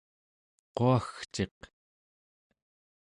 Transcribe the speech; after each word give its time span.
quagciq 0.77 1.59